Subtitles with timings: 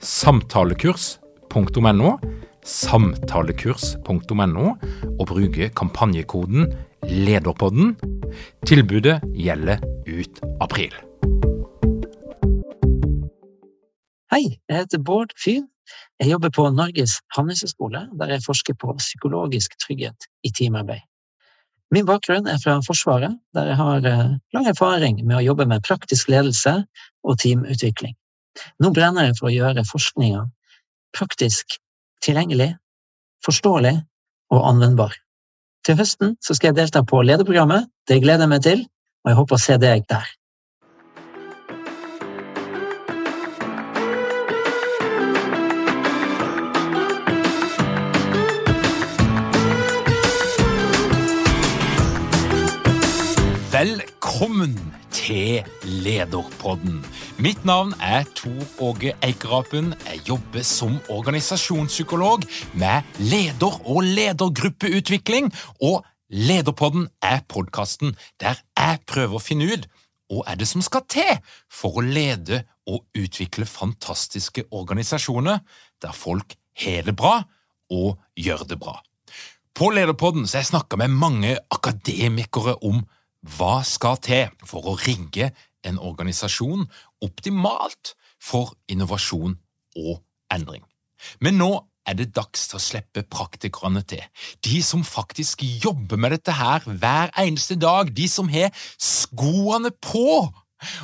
[0.00, 2.18] samtalekurs.no,
[2.64, 4.66] samtalekurs.no,
[5.18, 6.72] og bruke kampanjekoden
[7.04, 7.96] LEDERPODDEN.
[8.66, 9.78] Tilbudet gjelder
[10.08, 10.94] ut april.
[14.30, 15.68] Hei, jeg heter Bård Fyhn.
[16.20, 21.02] Jeg jobber på Norges handelshøyskole, der jeg forsker på psykologisk trygghet i teamarbeid.
[21.90, 24.04] Min bakgrunn er fra Forsvaret, der jeg har
[24.54, 26.76] lang erfaring med å jobbe med praktisk ledelse
[27.26, 28.14] og teamutvikling.
[28.80, 30.46] Nå brenner jeg for å gjøre forskninga
[31.16, 31.78] praktisk
[32.24, 32.74] tilgjengelig,
[33.44, 33.96] forståelig
[34.54, 35.14] og anvendbar.
[35.86, 38.84] Til høsten skal jeg delta på lederprogrammet, det gleder jeg meg til,
[39.24, 40.28] og jeg håper å se deg der.
[53.70, 57.00] Velkommen til Lederpodden.
[57.38, 59.94] Mitt navn er Tor Åge Eikerapen.
[60.06, 65.52] Jeg jobber som organisasjonspsykolog med leder- og ledergruppeutvikling.
[65.82, 69.88] Og Lederpodden er podkasten der jeg prøver å finne ut
[70.30, 75.58] hva er det som skal til for å lede og utvikle fantastiske organisasjoner
[76.02, 76.54] der folk
[76.84, 77.40] har det bra
[77.90, 79.00] og gjør det bra.
[79.74, 83.02] På Lederpodden har jeg snakka med mange akademikere om
[83.40, 85.50] hva skal til for å rigge
[85.86, 86.84] en organisasjon
[87.24, 89.56] optimalt for innovasjon
[90.00, 90.20] og
[90.52, 90.84] endring?
[91.40, 91.70] Men nå
[92.08, 94.22] er det dags til å slippe praktikerne til.
[94.64, 98.10] De som faktisk jobber med dette her hver eneste dag.
[98.16, 100.48] De som har skoene på.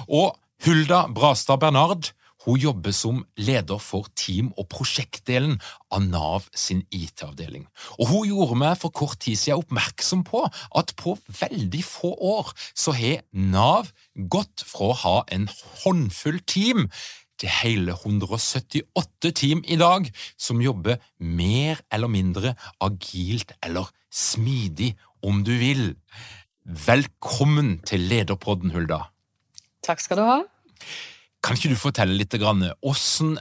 [0.09, 2.11] Og Hulda Brastad Bernard
[2.47, 5.59] hun jobber som leder for team- og prosjektdelen
[5.91, 7.67] av Nav sin IT-avdeling.
[7.99, 12.53] Og Hun gjorde meg for kort tid siden oppmerksom på at på veldig få år
[12.75, 15.49] så har Nav gått fra å ha en
[15.83, 16.87] håndfull team
[17.37, 20.07] til hele 178 team i dag
[20.39, 25.97] som jobber mer eller mindre agilt eller smidig, om du vil.
[26.65, 29.09] Velkommen til Lederpodden, Hulda.
[29.83, 30.41] Takk skal du ha.
[31.47, 33.37] Kan ikke du fortelle litt hvordan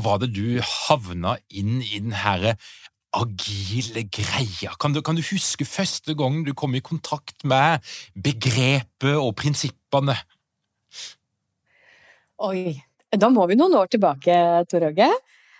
[0.00, 2.54] var det du havna inn i den herre
[3.12, 4.72] agile greia?
[4.80, 7.84] Kan du, kan du huske første gang du kom i kontakt med
[8.16, 10.16] begrepet og prinsippene?
[12.48, 12.78] Oi,
[13.12, 14.38] da må vi noen år tilbake,
[14.70, 15.10] Tor Åge.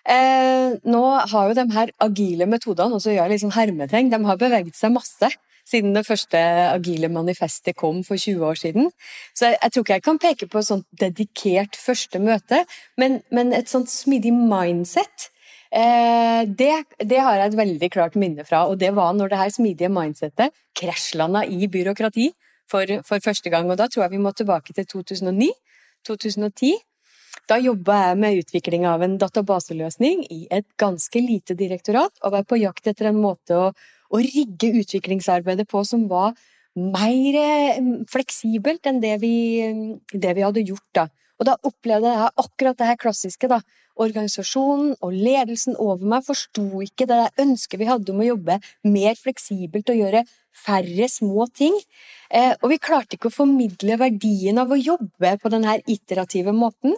[0.09, 1.05] Eh, nå
[1.35, 4.77] har jo de her agile metodene, og så gjør jeg liksom hermetegn, de har beveget
[4.79, 5.33] seg masse
[5.69, 6.41] siden det første
[6.73, 8.91] agile manifestet kom for 20 år siden.
[9.37, 12.63] Så jeg, jeg tror ikke jeg kan peke på et sånt dedikert første møte,
[13.01, 15.29] men, men et sånt smidig mindset.
[15.69, 16.73] Eh, det,
[17.05, 19.93] det, har jeg et veldig klart minne fra, og det var når det her smidige
[19.93, 22.31] mindsettet krasjlanda i byråkrati
[22.71, 23.69] for, for første gang.
[23.69, 26.79] Og da tror jeg vi må tilbake til 2009-2010.
[27.49, 32.49] Da jobba jeg med utvikling av en databaseløsning i et ganske lite direktorat, og var
[32.49, 33.71] på jakt etter en måte å
[34.09, 36.35] å rigge utviklingsarbeidet på som var
[36.79, 37.39] mer
[38.11, 39.35] fleksibelt enn det vi,
[40.13, 41.09] det vi hadde gjort da.
[41.39, 43.61] Og da opplevde jeg akkurat det her klassiske, da.
[43.99, 49.19] Organisasjonen og ledelsen over meg forsto ikke det ønsket vi hadde om å jobbe mer
[49.19, 50.23] fleksibelt og gjøre
[50.55, 51.75] færre små ting.
[52.31, 56.95] Eh, og vi klarte ikke å formidle verdien av å jobbe på denne iterative måten.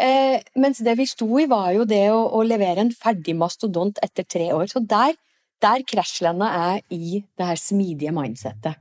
[0.00, 4.00] Eh, mens det vi sto i, var jo det å, å levere en ferdig mastodont
[4.04, 4.68] etter tre år.
[4.72, 5.16] Så der
[5.62, 8.78] der krasjlanda er i det her smidige mindsettet.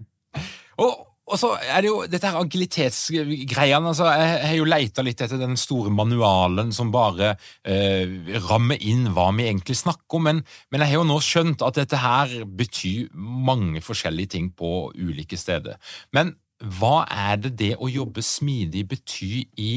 [0.81, 3.91] Og, og så er det jo dette her agilitetsgreiene.
[3.93, 9.07] Altså, jeg har jo leita litt etter den store manualen som bare eh, rammer inn
[9.15, 12.35] hva vi egentlig snakker om, men, men, jeg har jo nå skjønt at dette her
[12.45, 15.79] betyr mange forskjellige ting på ulike steder.
[16.15, 19.73] Men hva er det det å jobbe smidig betyr i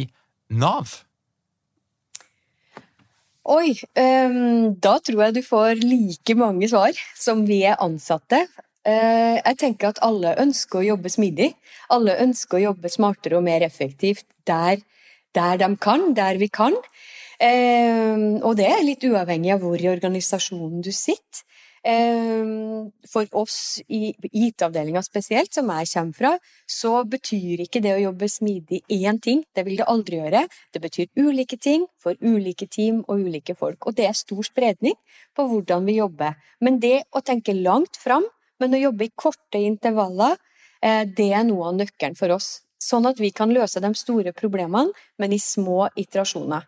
[0.53, 1.01] Nav?
[3.45, 8.39] Oi, um, da tror jeg du får like mange svar som vi er ansatte.
[8.89, 11.51] Uh, jeg tenker at alle ønsker å jobbe smidig.
[11.93, 14.81] Alle ønsker å jobbe smartere og mer effektivt der,
[15.37, 16.73] der de kan, der vi kan.
[17.37, 21.45] Uh, og det er litt uavhengig av hvor i organisasjonen du sitter.
[21.85, 26.31] Ehm, for oss i IT-avdelinga spesielt, som jeg kommer fra,
[26.67, 29.45] så betyr ikke det å jobbe smidig én ting.
[29.53, 30.47] Det vil det aldri gjøre.
[30.73, 33.85] Det betyr ulike ting for ulike team og ulike folk.
[33.87, 34.97] Og det er stor spredning
[35.37, 36.41] på hvordan vi jobber.
[36.61, 38.25] Men det å tenke langt fram,
[38.61, 40.39] men å jobbe i korte intervaller,
[40.81, 42.63] eh, det er noe av nøkkelen for oss.
[42.81, 46.65] Sånn at vi kan løse de store problemene, men i små iterasjoner.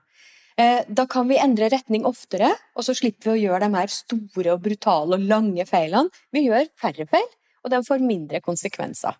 [0.56, 3.93] Eh, da kan vi endre retning oftere, og så slipper vi å gjøre de her
[3.93, 6.08] store og brutale og lange feilene.
[6.32, 7.29] Vi gjør færre feil,
[7.64, 9.19] og de får mindre konsekvenser.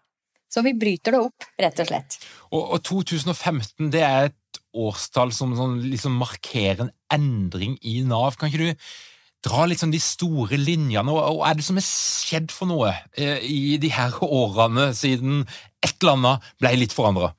[0.49, 2.17] Så vi bryter det opp, rett og slett.
[2.49, 8.39] Og, og 2015 det er et årstall som sånn, liksom markerer en endring i Nav.
[8.41, 8.87] Kan ikke du
[9.47, 13.43] dra litt sånn de store linjene, og er det som er skjedd for noe eh,
[13.45, 15.45] i de her årene siden
[15.85, 17.35] et eller annet ble litt forandra?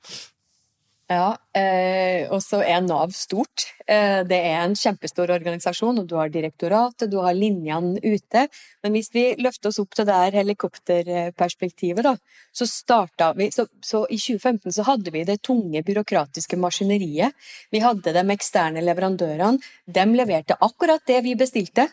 [1.08, 3.64] Ja, eh, og så er Nav stort.
[3.88, 8.42] Eh, det er en kjempestor organisasjon, og du har direktoratet, du har linjene ute.
[8.84, 12.12] Men hvis vi løfter oss opp til det her helikopterperspektivet, da,
[12.52, 17.32] så starta vi så, så, i 2015 så hadde vi det tunge byråkratiske maskineriet.
[17.72, 19.64] Vi hadde de eksterne leverandørene.
[19.88, 21.88] De leverte akkurat det vi bestilte.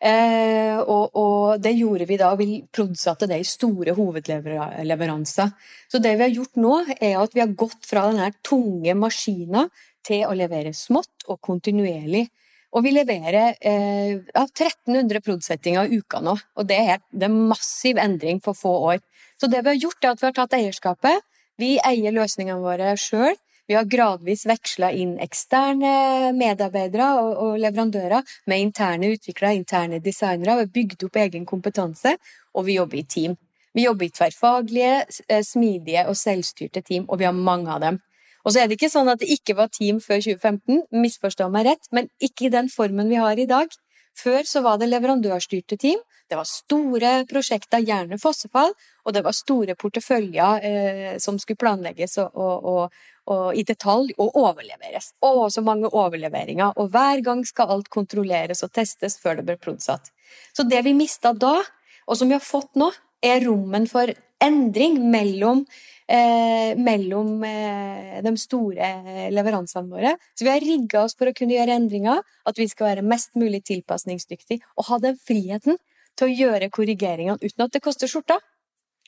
[0.00, 5.50] Eh, og, og, det gjorde vi da, vi produserte det i store hovedleveranser.
[5.92, 9.66] Så det vi har gjort nå, er at vi har gått fra denne tunge maskina
[10.06, 12.30] til å levere smått og kontinuerlig.
[12.70, 18.40] Og vi leverer eh, 1300 produsettinger i uka nå, og det er, er massiv endring
[18.40, 19.02] på få år.
[19.40, 21.26] Så det vi har gjort, er at vi har tatt eierskapet.
[21.60, 23.36] Vi eier løsningene våre sjøl.
[23.70, 30.56] Vi har gradvis veksla inn eksterne medarbeidere og, og, leverandører med interne utviklere, interne designere.
[30.56, 32.16] Vi har bygd opp egen kompetanse,
[32.50, 33.36] og vi jobber i team.
[33.78, 34.96] Vi jobber i tverrfaglige,
[35.28, 38.00] eh, smidige og selvstyrte team, og vi har mange av dem.
[38.42, 41.70] Og så er det ikke sånn at det ikke var team før 2015, misforstå meg
[41.70, 43.70] rett, men ikke i den formen vi har i dag.
[44.18, 46.02] Før så var det leverandørstyrte team.
[46.26, 48.74] Det var store prosjekter, gjerne fossefall,
[49.06, 53.00] og det var store porteføljer eh, som skulle planlegges og, og,
[53.30, 55.12] og i detalj og overleveres.
[55.22, 56.74] Å, så mange overleveringer.
[56.80, 60.10] Og hver gang skal alt kontrolleres og testes før det blir produsatt.
[60.56, 61.58] Så det vi mista da,
[62.06, 62.90] og som vi har fått nå,
[63.22, 64.10] er rommen for
[64.40, 65.64] endring mellom,
[66.08, 68.90] eh, mellom eh, de store
[69.34, 70.14] leveransene våre.
[70.34, 73.36] Så vi har rigga oss for å kunne gjøre endringer, at vi skal være mest
[73.38, 75.78] mulig tilpasningsdyktige og ha den friheten
[76.18, 78.40] til å gjøre korrigeringene uten at det koster skjorta.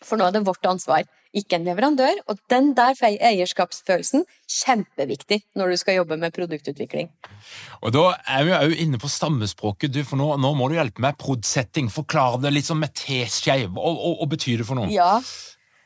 [0.06, 1.06] For nå er det vårt ansvar,
[1.36, 2.22] ikke en leverandør.
[2.30, 4.26] Og den der eierskapsfølelsen,
[4.62, 7.08] kjempeviktig når du skal jobbe med produktutvikling.
[7.82, 11.04] Og Da er vi jo inne på stammespråket, du, for nå, nå må du hjelpe
[11.04, 11.18] meg.
[11.20, 13.64] Prodsetting, Forklare det litt sånn med teskje.
[13.72, 14.90] Hva, hva betyr det for noe?
[14.92, 15.18] Ja,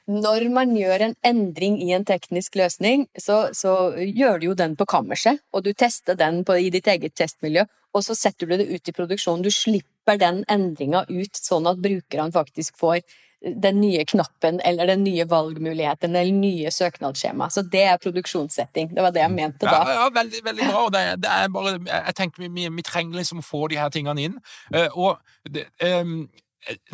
[0.06, 4.76] når man gjør en endring i en teknisk løsning, så, så gjør du jo den
[4.78, 7.64] på kammerset, og du tester den på, i ditt eget testmiljø,
[7.96, 9.42] og så setter du det ut i produksjonen.
[9.42, 13.02] Du slipper den endringa ut, sånn at brukerne faktisk får
[13.44, 17.50] den nye knappen eller den nye valgmuligheten eller nye søknadsskjema.
[17.52, 18.94] Så det er produksjonssetting.
[18.96, 19.82] Det var det jeg mente da.
[19.84, 20.84] Ja, ja veldig, veldig bra.
[20.86, 23.92] og det, det, er bare, Jeg tenker vi, vi trenger liksom å få de her
[23.92, 24.38] tingene inn.
[24.74, 26.24] Uh, og det, um,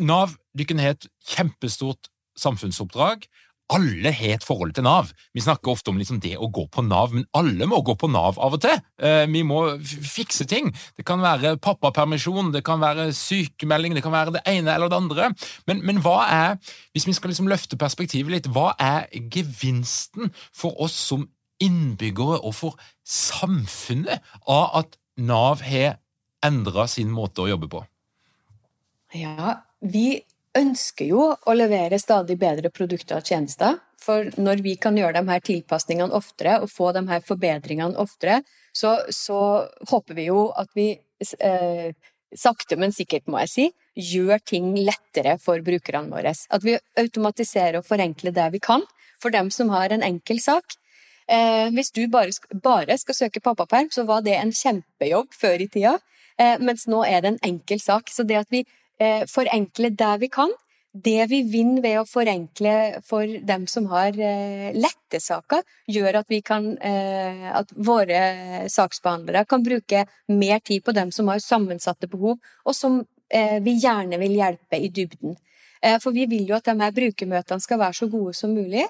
[0.03, 3.25] Nav, dere har et kjempestort samfunnsoppdrag
[3.73, 5.11] alle har et forhold til Nav.
[5.33, 8.09] Vi snakker ofte om liksom det å gå på Nav, men alle må gå på
[8.11, 8.79] Nav av og til.
[9.01, 10.71] Eh, vi må fikse ting.
[10.97, 14.99] Det kan være pappapermisjon, det kan være sykemelding, det kan være det ene eller det
[14.99, 15.31] andre.
[15.69, 16.59] Men, men hva er,
[16.93, 21.27] hvis vi skal liksom løfte perspektivet litt, hva er gevinsten for oss som
[21.63, 25.99] innbyggere og for samfunnet av at Nav har
[26.43, 27.83] endra sin måte å jobbe på?
[29.13, 30.23] Ja, vi
[30.57, 33.79] ønsker jo å levere stadig bedre produkter og tjenester.
[34.03, 38.41] For når vi kan gjøre de her tilpasningene oftere og få de her forbedringene oftere,
[38.75, 39.39] så, så
[39.89, 40.89] håper vi jo at vi
[41.39, 41.93] eh,
[42.35, 43.67] sakte, men sikkert, må jeg si,
[44.13, 46.33] gjør ting lettere for brukerne våre.
[46.33, 48.83] At vi automatiserer og forenkler det vi kan
[49.21, 50.75] for dem som har en enkel sak.
[51.31, 52.33] Eh, hvis du bare,
[52.63, 55.93] bare, skal søke pappaperm, så var det en kjempejobb før i tida,
[56.35, 58.11] eh, mens nå er det en enkel sak.
[58.11, 58.65] Så det at vi
[59.31, 60.53] forenkle der vi kan.
[60.93, 66.27] Det vi vinner ved å forenkle for dem som har eh, lette saker, gjør at,
[66.29, 68.19] vi kan, eh, at våre
[68.69, 72.99] saksbehandlere kan bruke mer tid på dem som har sammensatte behov, og som
[73.33, 75.33] eh, vi gjerne vil hjelpe i dybden.
[75.81, 78.85] Eh, for vi vil jo at de her brukermøtene skal være så gode som mulig.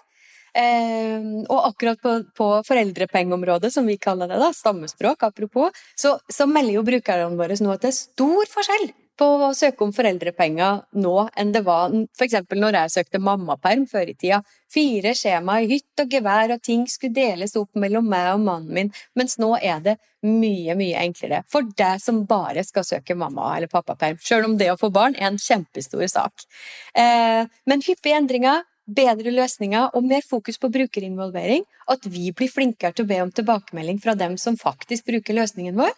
[0.54, 6.50] Eh, og akkurat på, på foreldrepengeområdet, som vi kaller det, da, stammespråk apropos, så, så
[6.52, 10.80] melder jo brukerne våre nå at det er stor forskjell på å søke om foreldrepenger
[11.04, 12.40] nå enn det var f.eks.
[12.50, 14.42] når jeg søkte mammaperm før i tida.
[14.74, 18.74] Fire skjema i hytt og gevær, og ting skulle deles opp mellom meg og mannen
[18.74, 23.52] min, mens nå er det mye, mye enklere for deg som bare skal søke mamma-
[23.58, 26.48] eller pappaperm, sjøl om det å få barn er en kjempestor sak.
[26.96, 32.96] Eh, men hyppige endringer, bedre løsninger og mer fokus på brukerinvolvering, at vi blir flinkere
[32.96, 35.94] til å be om tilbakemelding fra dem som faktisk bruker løsningen vår,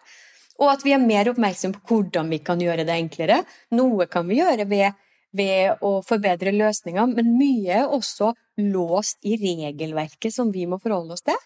[0.62, 3.42] og at vi er mer oppmerksom på hvordan vi kan gjøre det enklere.
[3.76, 4.96] Noe kan vi gjøre ved,
[5.36, 8.32] ved å forbedre løsninger, men mye er også
[8.64, 11.40] låst i regelverket som vi må forholde oss til.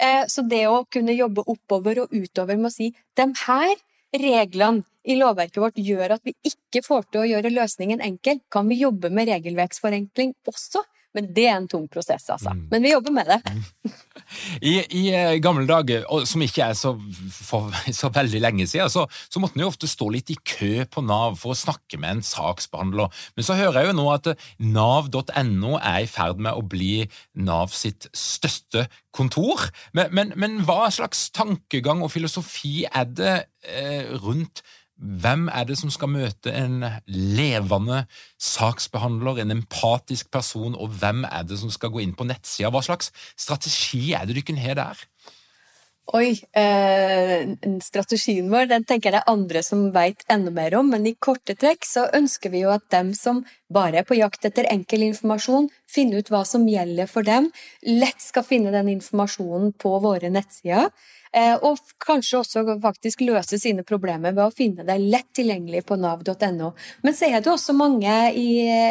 [0.00, 3.74] Eh, så det å kunne jobbe oppover og utover med å si de her
[4.16, 8.68] reglene i lovverket vårt gjør at vi ikke får til å gjøre løsningen enkel, kan
[8.68, 10.82] vi jobbe med regelverksforenkling også?
[11.16, 12.52] Men det er en tung prosess, altså.
[12.54, 12.66] Mm.
[12.70, 13.38] Men vi jobber med det.
[13.50, 13.94] Mm.
[14.70, 16.92] I, I, eh, gamle dager, som ikke er så,
[17.34, 20.86] for, så veldig lenge siden, så, så måtte en jo ofte stå litt i kø
[20.90, 23.10] på Nav for å snakke med en saksbehandler.
[23.34, 27.08] Men så hører jeg jo nå at nav.no er i ferd med å bli
[27.42, 28.86] Nav sitt største
[29.16, 29.66] kontor.
[29.96, 33.36] Men, men, men hva slags tankegang og filosofi er det
[33.66, 34.62] eh, rundt
[35.00, 38.02] hvem er det som skal møte en levende
[38.36, 42.72] saksbehandler, en empatisk person, og hvem er det som skal gå inn på nettsida?
[42.72, 45.06] Hva slags strategi er det dere har der?
[46.10, 47.44] Oi, eh,
[47.84, 51.14] strategien vår den tenker jeg det er andre som vet enda mer om, men i
[51.14, 55.04] korte trekk så ønsker vi jo at dem som bare er på jakt etter enkel
[55.06, 57.46] informasjon, finner ut hva som gjelder for dem,
[57.86, 60.90] lett skal finne den informasjonen på våre nettsider.
[61.30, 65.98] Eh, og kanskje også faktisk løse sine problemer ved å finne det lett tilgjengelig på
[66.00, 66.72] nav.no.
[67.04, 68.48] Men så er det også mange i,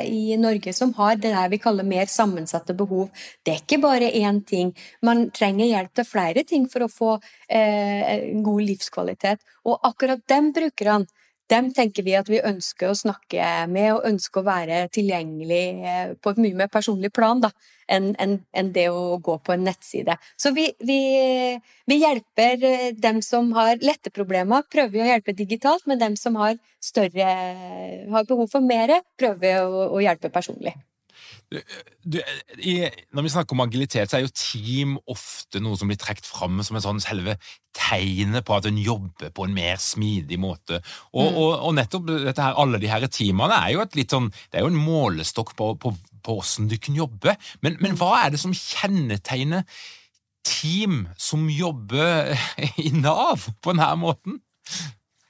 [0.07, 3.09] i, Norge som har det vi kaller mer sammensatte behov.
[3.43, 4.71] Det er ikke bare én ting.
[5.03, 7.13] Man trenger hjelp til flere ting for å få
[7.51, 9.43] eh, god livskvalitet.
[9.67, 11.18] Og akkurat dem brukerne
[11.49, 16.11] dem tenker vi at vi ønsker å snakke med og ønsker å være tilgjengelig eh,
[16.21, 17.51] på et mye mer personlig plan da,
[17.89, 20.17] enn en, en det å gå på en nettside.
[20.37, 20.99] Så vi, vi,
[21.89, 26.19] vi, hjelper eh, dem som har lette problemer, prøver vi å hjelpe digitalt, men dem
[26.19, 27.31] som har større
[28.13, 30.75] har behov for mer, prøver vi å, å hjelpe personlig.
[32.05, 32.19] Du,
[32.61, 32.75] i,
[33.15, 36.59] når vi snakker om agilitet, så er jo team ofte noe som blir trukket fram
[36.65, 37.37] som en sånn selve
[37.75, 40.81] tegnet på at en jobber på en mer smidig måte.
[41.13, 41.39] Og, mm.
[41.41, 44.83] og, og nettopp her, alle de her teamene er jo, sånn, det er jo en
[44.83, 45.93] målestokk på, på,
[46.25, 47.37] på hvordan du kan jobbe.
[47.65, 49.65] Men, men hva er det som kjennetegner
[50.47, 52.35] team som jobber
[52.85, 54.39] i Nav på denne måten?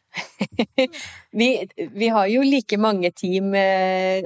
[1.40, 1.48] vi,
[1.78, 4.24] vi, har jo like mange team Vi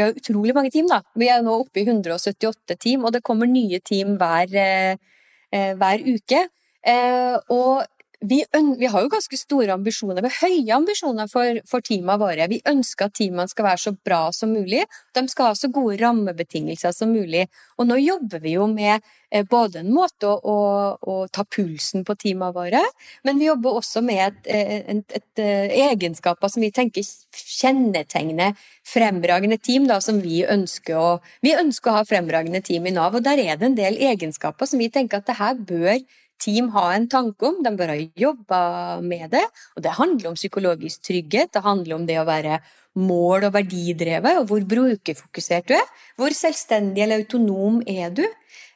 [0.00, 1.00] har utrolig mange team, da.
[1.18, 6.04] Vi er nå oppe i 178 team, og det kommer nye team hver, eh, hver
[6.04, 6.48] uke.
[6.82, 7.84] Eh, og
[8.22, 8.44] vi,
[8.78, 12.46] vi, har jo ganske store ambisjoner, vi har høye ambisjoner for, for teamene våre.
[12.50, 14.84] Vi ønsker at teamene skal være så bra som mulig,
[15.16, 17.48] de skal ha så gode rammebetingelser som mulig.
[17.80, 19.02] Og nå jobber vi jo med
[19.32, 20.56] eh, både en måte å, å,
[21.02, 22.84] å ta pulsen på teamene våre,
[23.26, 28.54] men vi jobber også med et, eh, et, et eh, egenskaper som vi tenker kjennetegner
[28.86, 31.10] fremragende team, da, som vi ønsker å
[31.42, 34.68] Vi ønsker å ha fremragende team i Nav, og der er det en del egenskaper
[34.68, 35.98] som vi tenker at det her bør
[36.42, 38.60] team ha en tanke om, de bør ha jobba
[39.04, 39.44] med det.
[39.76, 42.60] Og det handler om psykologisk trygghet, det handler om det å være
[42.98, 45.88] mål- og verdidrevet, og hvor brukerfokusert du er.
[46.20, 48.24] Hvor selvstendig eller autonom er du?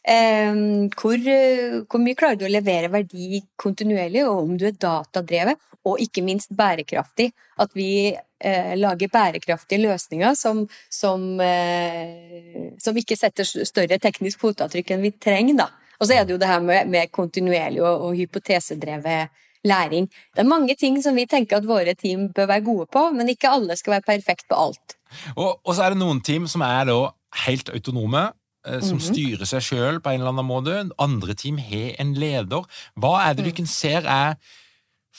[0.07, 5.59] Ehm, hvor, hvor, mye klarer du å levere verdi kontinuerlig, og om du er datadrevet,
[5.87, 7.33] og ikke minst bærekraftig.
[7.63, 14.95] At vi eh, lager bærekraftige løsninger som, som, eh, som ikke setter større teknisk fotavtrykk
[14.95, 15.61] enn vi trenger.
[15.65, 15.69] da.
[16.01, 19.33] Og så er det jo det her med, med kontinuerlig og, og, hypotesedrevet
[19.67, 20.09] læring.
[20.35, 23.33] Det er mange ting som vi tenker at våre team bør være gode på, men
[23.33, 24.99] ikke alle skal være perfekt på alt.
[25.37, 26.99] Og, og så er det noen team som er da
[27.47, 28.29] helt autonome,
[28.67, 29.13] eh, som mm -hmm.
[29.13, 30.91] styrer seg sjøl på en eller annen måte.
[30.99, 32.63] Andre team har en leder.
[32.95, 33.51] Hva er det mm.
[33.55, 34.37] dere ser er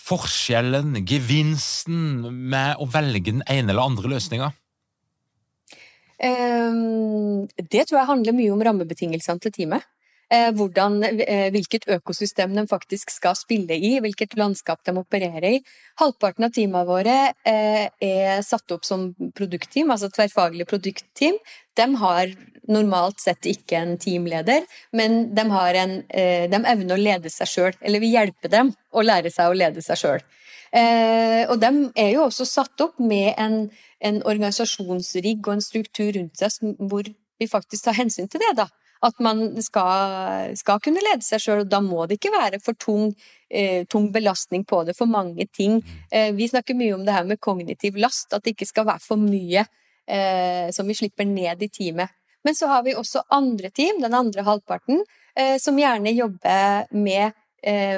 [0.07, 4.51] forskjellen, gevinsten, med å velge den ene eller andre løsninga?
[6.17, 9.85] Um, det tror jeg handler mye om rammebetingelsene til teamet.
[10.27, 15.59] Eh, hvordan, eh, hvilket økosystem de faktisk skal spille i, hvilket landskap de opererer i.
[16.01, 17.13] Halvparten av teamene våre
[17.47, 21.37] eh, er satt opp som produktteam, altså tverrfaglig produktteam.
[21.79, 22.33] De har
[22.67, 25.45] normalt sett ikke en teamleder, men de,
[25.79, 27.77] en, de evner å lede seg sjøl.
[27.79, 30.25] Eller vi hjelper dem å lære seg å lede seg sjøl.
[31.47, 33.55] Og de er jo også satt opp med en,
[34.03, 38.51] en organisasjonsrigg og en struktur rundt seg hvor vi faktisk tar hensyn til det.
[38.59, 38.67] da
[39.05, 42.77] At man skal, skal kunne lede seg sjøl, og da må det ikke være for
[42.79, 43.11] tung,
[43.49, 45.81] eh, tung belastning på det, for mange ting.
[46.11, 49.03] Eh, vi snakker mye om det her med kognitiv last, at det ikke skal være
[49.05, 49.65] for mye
[50.07, 52.13] eh, som vi slipper ned i teamet.
[52.43, 55.03] Men så har vi også andre team, den andre halvparten,
[55.35, 57.35] eh, som gjerne jobber med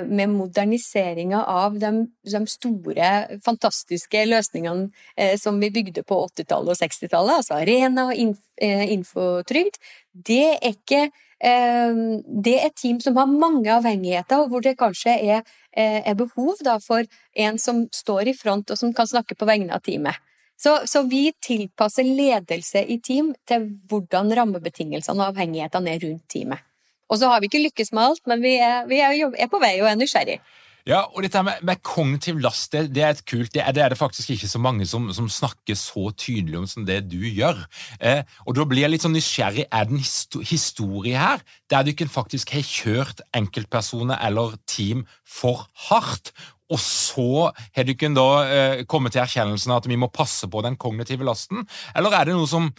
[0.08, 1.92] med moderniseringa av de,
[2.32, 3.10] de, store,
[3.46, 8.86] fantastiske løsningene eh, som vi bygde på 80-tallet og 60-tallet, altså Arena og inf, eh,
[8.96, 9.82] Infotrygd,
[10.14, 11.10] det er ikke
[11.40, 16.74] det er team som har mange avhengigheter, og hvor det kanskje er, er behov da,
[16.84, 20.20] for en som står i front og som kan snakke på vegne av teamet.
[20.60, 26.66] Så, så, vi tilpasser ledelse i team til hvordan rammebetingelsene og avhengighetene er rundt teamet.
[27.10, 29.62] Og så har vi ikke lykkes med alt, men vi er, vi er, er på
[29.62, 30.40] vei og er nysgjerrig.
[30.88, 33.84] Ja, og dette med, med kognitiv last, det, det, er et kult, det er, det
[33.84, 37.20] er, det faktisk ikke så mange som, som snakker så tydelig om som det du
[37.20, 37.60] gjør.
[38.00, 39.68] Eh, og da blir jeg litt sånn nysgjerrig.
[39.70, 45.68] Er det en historie her der du ikke faktisk har kjørt enkeltpersoner eller team for
[45.90, 46.32] hardt?
[46.70, 50.64] Og så har du ikke da eh, kommet til erkjennelsen at vi må passe på
[50.66, 51.68] den kognitive lasten?
[51.98, 52.72] Eller er det noe som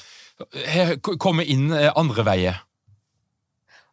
[0.73, 2.65] har kommet inn eh, andre veier?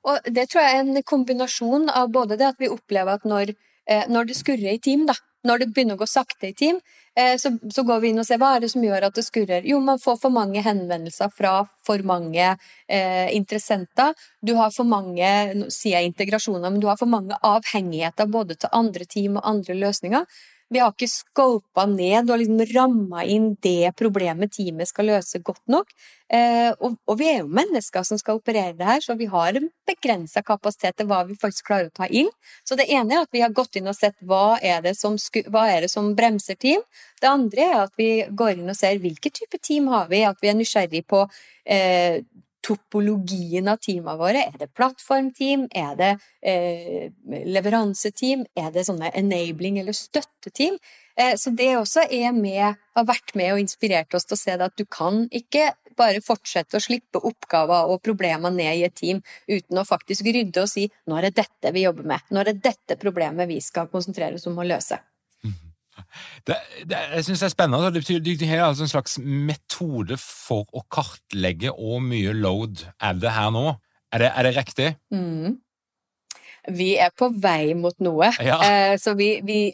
[0.08, 3.56] Og det tror jeg er en kombinasjon av både det at vi opplever at når,
[3.90, 6.80] eh, når det skurrer i team, da, når det begynner å gå sakte i team,
[7.18, 9.26] eh, så, så, går vi inn og ser hva er det som gjør at det
[9.28, 9.68] skurrer.
[9.68, 11.54] Jo, man får for mange henvendelser fra
[11.88, 14.16] for mange eh, interessenter.
[14.42, 18.60] Du har for mange nå sier jeg integrasjoner, men du har for mange avhengigheter både
[18.60, 20.28] til andre team og andre løsninger.
[20.70, 25.64] Vi har ikke scopa ned og liksom ramma inn det problemet teamet skal løse godt
[25.72, 25.94] nok.
[26.28, 29.56] Eh, og, og, vi er jo mennesker som skal operere det her, så vi har
[29.56, 32.28] en begrensa kapasitet til hva vi faktisk klarer å ta inn.
[32.68, 35.16] Så det ene er at vi har gått inn og sett hva er det som,
[35.48, 36.84] hva er det som bremser team.
[37.22, 40.44] Det andre er at vi går inn og ser hvilke type team har vi, at
[40.44, 41.24] vi er nysgjerrig på
[41.64, 42.20] eh,
[42.68, 44.44] topologien av teamene våre.
[44.50, 45.68] Er det plattformteam?
[45.72, 47.10] Er det eh,
[47.48, 48.46] leveranseteam?
[48.58, 50.78] Er det sånne enabling- eller støtteteam?
[51.18, 54.78] Eh, så det også med, har vært med og inspirert oss til å se at
[54.78, 59.82] du kan ikke bare fortsette å slippe oppgaver og problemer ned i et team uten
[59.82, 62.62] å faktisk rydde og si nå er det dette vi jobber med, nå er det
[62.70, 65.00] dette problemet vi skal konsentrere oss om å løse.
[66.48, 66.58] Det,
[66.90, 67.92] det, jeg synes det er spennende.
[67.94, 73.22] Det betyr det er altså en slags metode for å kartlegge hvor mye load er
[73.22, 73.70] det her nå.
[74.14, 74.92] Er det, er det riktig?
[75.12, 75.58] Mm.
[76.68, 78.28] Vi er på vei mot noe.
[78.44, 78.58] Ja.
[78.66, 79.72] Eh, så vi, vi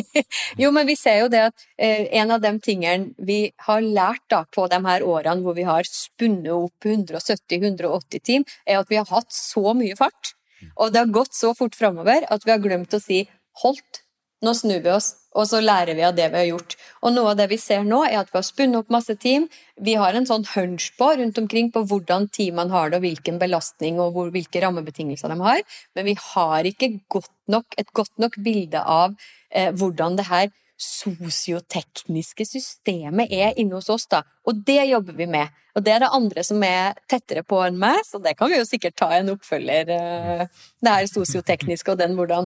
[0.60, 4.24] Jo, men vi ser jo det at eh, en av de tingene vi har lært
[4.32, 9.00] da på de her årene hvor vi har spunnet opp 170-180 team, er at vi
[9.00, 10.32] har hatt så mye fart.
[10.60, 10.70] Mm.
[10.76, 13.26] Og det har gått så fort framover at vi har glemt å si
[13.60, 14.04] holdt,
[14.44, 16.76] nå snur vi oss, og så lærer vi av det vi har gjort.
[17.04, 19.46] Og noe av det vi ser nå, er at vi har spunnet opp masse team.
[19.78, 23.38] Vi har en sånn hunch på rundt omkring på hvordan teamene har det, og hvilken
[23.42, 25.62] belastning og hvor, hvilke rammebetingelser de har.
[25.94, 29.14] Men vi har ikke godt nok, et godt nok bilde av
[29.52, 30.50] eh, hvordan det her
[30.80, 34.24] sosiotekniske systemet er inne hos oss, da.
[34.48, 35.52] Og det jobber vi med.
[35.76, 38.58] Og det er det andre som er tettere på enn meg, så det kan vi
[38.58, 39.92] jo sikkert ta en oppfølger.
[39.94, 40.46] Eh,
[40.80, 42.48] det her sosiotekniske og den hvordan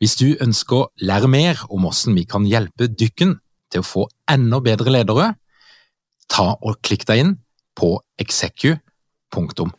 [0.00, 3.38] Hvis du ønsker å lære mer om hvordan vi kan hjelpe dykken
[3.70, 5.34] til å få enda bedre ledere,
[6.30, 7.36] ta og klikk deg inn
[7.78, 9.70] på execu.no.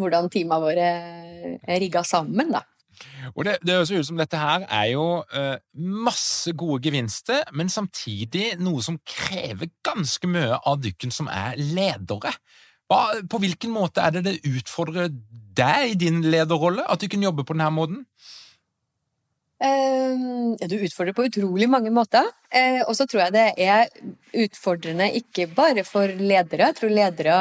[0.00, 0.90] Hvordan teamene våre
[1.60, 2.64] er rigga sammen, da.
[3.34, 7.72] Og det, det høres ut som dette her er jo uh, masse gode gevinster, men
[7.72, 12.34] samtidig noe som krever ganske mye av dykken som er ledere.
[12.90, 15.12] Hva, på hvilken måte er det det utfordrer
[15.56, 18.04] deg i din lederrolle, at du kan jobbe på denne måten?
[19.60, 22.26] Uh, du utfordrer på utrolig mange måter.
[22.48, 23.86] Uh, og så tror jeg det er
[24.46, 26.70] utfordrende ikke bare for ledere.
[26.70, 27.38] Jeg tror ledere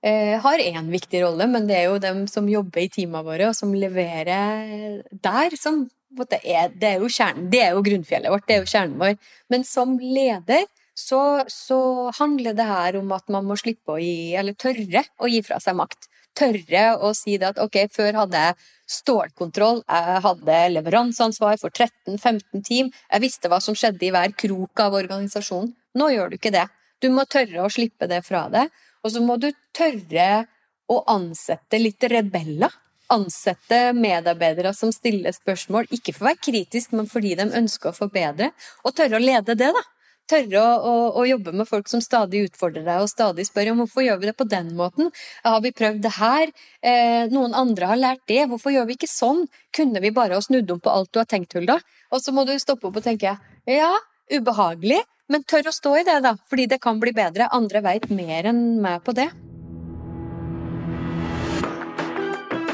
[0.00, 3.56] har én viktig rolle, men det er jo dem som jobber i teamene våre, og
[3.58, 7.50] som leverer der, som det er, det er jo kjernen.
[7.52, 9.18] Det er jo grunnfjellet vårt, det er jo kjernen vår.
[9.52, 10.64] Men som leder
[11.00, 15.30] så, så, handler det her om at man må slippe å gi, eller tørre å
[15.30, 16.08] gi fra seg makt.
[16.40, 18.54] tørre å si det at ok, før hadde jeg
[18.90, 24.80] stålkontroll, jeg hadde leveranseansvar for 13-15 team, jeg visste hva som skjedde i hver krok
[24.80, 25.72] av organisasjonen.
[25.98, 26.68] Nå gjør du ikke det.
[27.02, 28.70] Du må tørre å slippe det fra deg,
[29.02, 30.46] og så må du tørre
[30.90, 32.72] å ansette litt rebeller.
[33.10, 37.96] Ansette medarbeidere som stiller spørsmål, ikke for å være kritisk, men fordi de ønsker å
[37.96, 38.52] forbedre,
[38.84, 39.82] og tørre å lede det, da
[40.30, 43.82] tørre å, å, å, jobbe med folk som stadig utfordrer deg og stadig spør om
[43.82, 45.10] hvorfor gjør vi det på den måten.
[45.46, 46.52] Har vi prøvd det her?
[46.86, 48.44] Eh, noen andre har lært det.
[48.50, 49.46] Hvorfor gjør vi ikke sånn?
[49.76, 51.80] Kunne vi bare ha snudd om på alt du har tenkt, Hulda?
[52.14, 53.36] Og så må du stoppe opp og tenke
[53.68, 53.90] ja,
[54.30, 56.34] ubehagelig, men tør å stå i det, da.
[56.50, 57.48] Fordi det kan bli bedre.
[57.54, 59.28] Andre veit mer enn meg på det.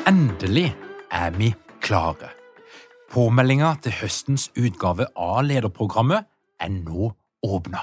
[0.07, 0.71] Endelig
[1.13, 1.53] er vi
[1.85, 2.33] klare.
[3.13, 6.27] Påmeldinga til høstens utgave av lederprogrammet
[6.63, 7.13] er nå
[7.47, 7.83] åpna.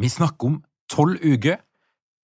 [0.00, 0.60] Vi snakker om
[0.90, 1.60] tolv uker,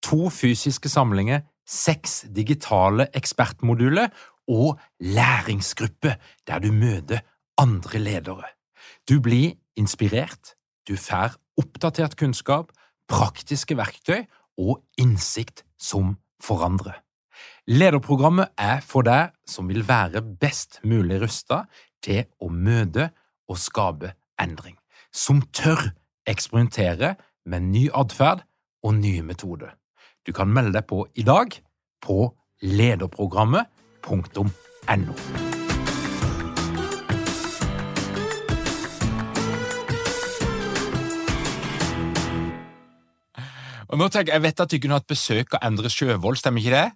[0.06, 4.12] to fysiske samlinger, seks digitale ekspertmoduler
[4.52, 6.14] og læringsgruppe
[6.48, 7.24] der du møter
[7.58, 8.52] andre ledere.
[9.10, 10.54] Du blir inspirert,
[10.88, 12.72] du får oppdatert kunnskap,
[13.08, 14.26] praktiske verktøy
[14.58, 17.02] og innsikt som forandrer.
[17.68, 21.64] Lederprogrammet er for deg som vil være best mulig rusta
[22.06, 23.10] til å møte
[23.50, 24.78] og skape endring,
[25.12, 25.92] som tør
[26.30, 27.16] eksperimentere
[27.46, 28.44] med ny atferd
[28.86, 29.76] og nye metoder.
[30.26, 31.62] Du kan melde deg på i dag
[32.06, 35.55] på lederprogrammet.no.
[43.96, 46.76] Og nå tenker Jeg vet at du kunne hatt besøk av Endre Sjøvold, stemmer ikke
[46.76, 46.88] det?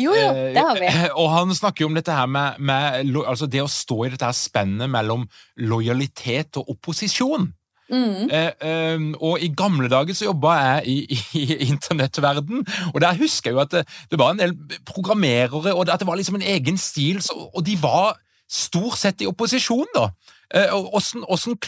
[0.00, 0.88] Jo, jo, det har vi.
[1.20, 4.28] Og han snakker jo om dette her med, med altså det å stå i dette
[4.28, 5.26] her spennet mellom
[5.60, 7.50] lojalitet og opposisjon.
[7.90, 8.30] Mm.
[8.30, 13.50] Eh, eh, og i gamle dager så jobba jeg i, i, internettverden, og der husker
[13.50, 14.54] jeg jo at det, det, var en del
[14.86, 18.14] programmerere, og at det var liksom en egen stil, så, og de var
[18.46, 20.06] stort sett i opposisjon, da.
[20.54, 21.58] Eh, Åssen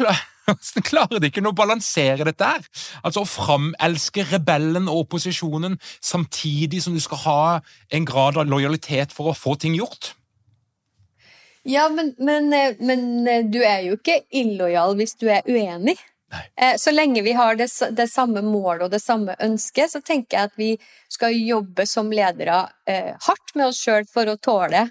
[0.90, 2.66] klarer de ikke å balansere dette her?
[3.02, 7.42] Altså Å framelske rebellen og opposisjonen samtidig som du skal ha
[7.92, 10.14] en grad av lojalitet for å få ting gjort?
[11.68, 15.98] Ja, men, men, eh, men eh, du er jo ikke illojal hvis du er uenig.
[16.32, 16.78] Nei.
[16.80, 20.48] så lenge vi har det, det, samme målet og det samme ønsket, så tenker jeg
[20.48, 20.68] at vi
[21.12, 24.86] skal jobbe som ledere eh, hardt med oss sjøl for å tåle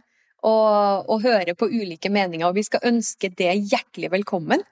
[0.45, 4.63] å høre på ulike meninger, og vi skal ønske det hjertelig velkommen.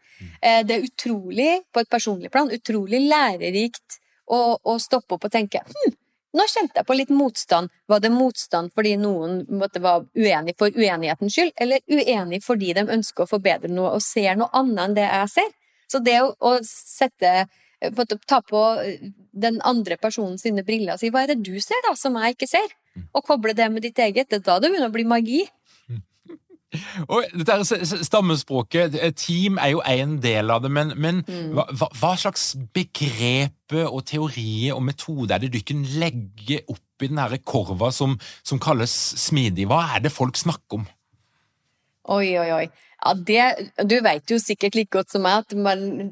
[0.42, 5.34] Eh, det er utrolig, på et personlig plan, utrolig lærerikt å, å stoppe opp og
[5.34, 5.96] tenke hm,
[6.38, 7.72] nå kjente jeg på litt motstand.
[7.90, 12.86] Var det motstand fordi noen måtte var uenig for uenighetens skyld, eller uenig fordi de
[12.86, 15.56] ønsker å forbedre noe og ser noe annet enn det jeg ser?
[15.90, 17.48] Så det å, å sette
[17.96, 18.62] på, Ta på
[19.32, 22.36] den andre personen sine briller og si 'hva er det du ser, da, som jeg
[22.36, 23.06] ikke ser?' Mm.
[23.14, 24.30] Og koble det med ditt eget.
[24.30, 25.44] Det er da det begynner å bli magi.
[27.10, 31.56] Og dette Stammespråket, eh, team er jo en del av det, men, men mm.
[31.58, 37.10] hva, hva, slags begreper og teorier og metoder er det du kan legge opp i
[37.10, 39.66] den korva som, som kalles smidig?
[39.70, 40.86] Hva er det folk snakker om?
[42.10, 42.68] Oi, oi, oi.
[43.00, 46.12] Ja, det, du vet jo sikkert like godt som meg at man,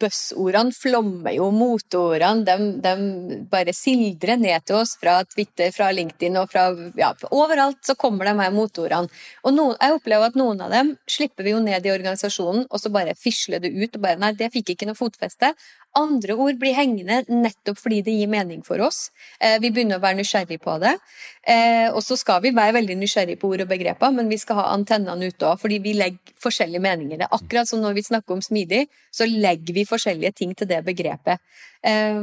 [0.00, 1.48] buzzordene flommer jo.
[1.54, 6.66] Moteordene de, de, bare sildrer ned til oss fra Twitter, fra LinkedIn og fra
[6.98, 9.10] ja, overalt så kommer de her moteordene.
[9.44, 12.82] Og noen, jeg opplever at noen av dem slipper vi jo ned i organisasjonen, og
[12.82, 13.94] så bare fisler det ut.
[13.94, 15.54] og bare, Nei, det fikk ikke noe fotfeste.
[15.94, 19.12] Andre ord blir hengende nettopp fordi det gir mening for oss.
[19.38, 20.96] Eh, vi begynner å være nysgjerrig på det.
[21.46, 24.58] Eh, og så skal vi være veldig nysgjerrig på ord og begreper, men vi skal
[24.58, 27.22] ha antennene ute òg, fordi vi legger forskjellige meninger.
[27.22, 30.82] Er akkurat som når vi snakker om smidig, så legger vi forskjellige ting til det
[30.86, 31.42] begrepet.
[31.82, 32.20] Eh,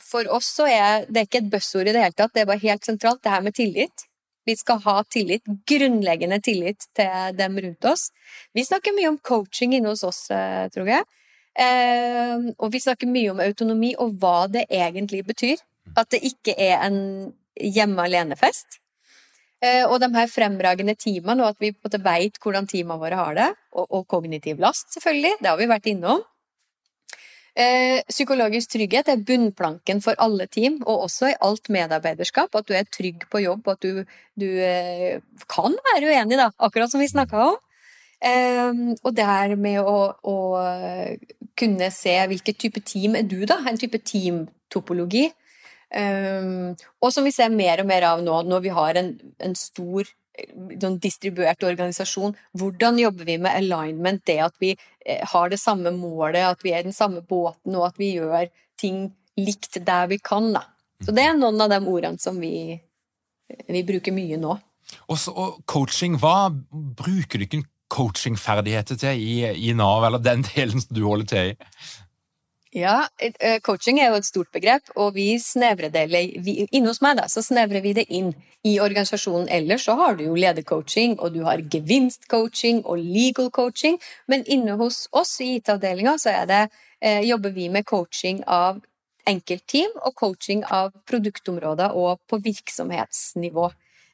[0.00, 2.64] for oss så er det ikke et buzzord i det hele tatt, det er bare
[2.64, 4.06] helt sentralt, det her med tillit.
[4.48, 8.08] Vi skal ha tillit, grunnleggende tillit til dem rundt oss.
[8.56, 10.24] Vi snakker mye om coaching inne hos oss,
[10.74, 11.04] tror jeg.
[11.60, 15.60] Eh, og vi snakker mye om autonomi og hva det egentlig betyr.
[15.98, 17.00] At det ikke er en
[17.60, 18.78] hjemme alene-fest.
[19.60, 23.00] Eh, og de her fremragende teamene, og at vi på en måte veit hvordan teamene
[23.02, 23.48] våre har det.
[23.74, 25.36] Og, og, kognitiv last, selvfølgelig.
[25.40, 26.24] Det har vi vært innom.
[27.58, 32.54] Eh, psykologisk trygghet er bunnplanken for alle team, og også i alt medarbeiderskap.
[32.54, 34.04] At du er trygg på jobb, at du,
[34.38, 35.18] du eh,
[35.50, 37.58] kan være uenig, da, akkurat som vi snakka om.
[38.20, 40.34] Um, og det her med å, å,
[41.56, 43.56] kunne se hvilken type team er du, da?
[43.64, 45.30] En type teamtopologi.
[45.90, 50.12] Og som vi ser mer og mer av nå, når vi har en, en stor
[50.80, 52.36] sånn distribuert organisasjon.
[52.58, 56.74] Hvordan jobber vi med alignment, det at vi eh, har det samme målet, at vi
[56.74, 58.50] er i den samme båten, og at vi gjør
[58.80, 59.08] ting
[59.40, 60.52] likt der vi kan.
[60.56, 60.66] Da.
[61.04, 62.80] Så det er noen av de ordene som vi
[63.70, 64.56] vi bruker mye nå.
[65.10, 69.34] Også, og coaching, hva bruker du ikke coachingferdigheter til i,
[69.70, 71.56] i Nav, eller den delen som du holder til i?
[72.70, 76.04] Ja, eh, coaching er jo et stort begrep, og vi snevrer det
[76.70, 78.30] Inne hos meg da, så snevrer vi det inn.
[78.62, 83.98] I organisasjonen ellers så har du jo ledercoaching, og du har gevinstcoaching og legal coaching,
[84.28, 86.68] men inne hos oss i IT-avdelinga så det,
[87.00, 88.80] eh, jobber vi med coaching av
[89.26, 93.70] enkeltteam og coaching av produktområder og på virksomhetsnivå.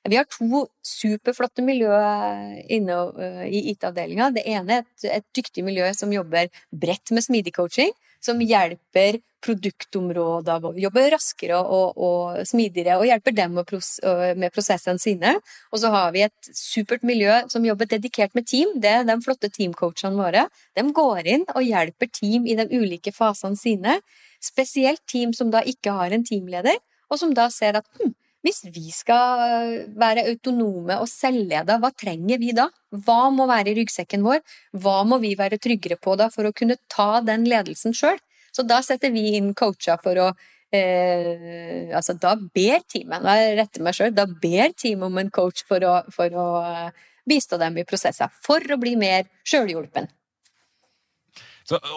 [0.08, 4.30] Vi har to superflotte miljøer inne eh, i IT-avdelinga.
[4.30, 7.92] Det ene er et, et, dyktig miljø som jobber bredt med smidig coaching.
[8.26, 15.36] Som hjelper produktområder å jobbe raskere og, og, smidigere, og hjelper dem med prosessene sine.
[15.70, 18.74] Og så har vi et supert miljø som jobber dedikert med team.
[18.82, 20.46] Det er de flotte teamcoachene våre.
[20.76, 24.00] De går inn og hjelper team i de ulike fasene sine.
[24.42, 26.78] Spesielt team som da ikke har en teamleder,
[27.10, 28.12] og som da ser at hm,
[28.46, 32.68] hvis vi skal være autonome og selvleda, hva trenger vi da?
[32.94, 34.42] Hva må være i ryggsekken vår?
[34.78, 38.20] Hva må vi være tryggere på da for å kunne ta den ledelsen sjøl?
[38.54, 40.30] Så da setter vi inn coacher for å
[40.72, 45.64] eh, Altså, da ber teamet, Nå retter meg sjøl, da ber teamet om en coach
[45.68, 48.30] for å, for å eh, bistå dem i prosesser.
[48.46, 50.08] For å bli mer sjølhjulpen.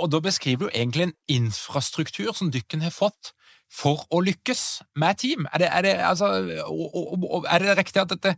[0.02, 3.34] og da beskriver du egentlig en infrastruktur som dykken har fått
[3.70, 4.64] for å lykkes
[5.00, 5.46] med team?
[5.54, 6.34] Er det, er det, altså,
[7.46, 8.36] er det riktig at dette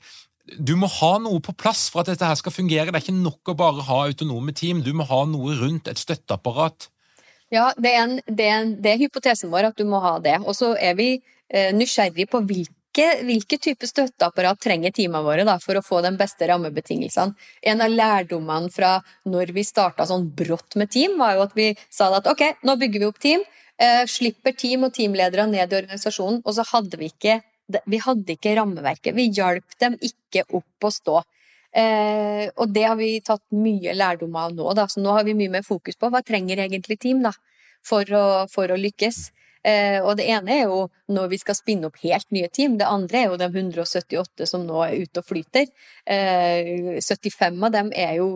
[0.58, 2.90] du må ha noe på plass for at dette her skal fungere.
[2.90, 4.82] Det er ikke nok å bare ha autonome team.
[4.84, 6.90] Du må ha noe rundt et støtteapparat.
[7.52, 10.18] Ja, det er, en, det er, en, det er hypotesen vår at du må ha
[10.24, 10.38] det.
[10.46, 15.58] Og så er vi eh, nysgjerrig på hvilke, hvilke type støtteapparat trenger teamene våre da,
[15.62, 17.36] for å få de beste rammebetingelsene.
[17.72, 18.98] En av lærdommene fra
[19.30, 22.80] når vi starta sånn brått med team, var jo at vi sa at ok, nå
[22.82, 23.44] bygger vi opp team.
[23.82, 27.40] Eh, slipper team og teamledere ned i organisasjonen, og så hadde vi ikke
[27.88, 29.16] vi hadde ikke rammeverket.
[29.16, 31.22] Vi hjalp dem ikke opp å stå.
[31.72, 34.66] Eh, og det har vi tatt mye lærdom av nå.
[34.76, 34.88] Da.
[34.92, 37.32] Så nå har vi mye mer fokus på hva trenger egentlig team da,
[37.86, 39.30] for, å, for å lykkes.
[39.64, 42.78] Eh, og det ene er jo når vi skal spinne opp helt nye team.
[42.82, 45.70] Det andre er jo de 178 som nå er ute og flyter.
[46.04, 48.34] Eh, 75 av dem er jo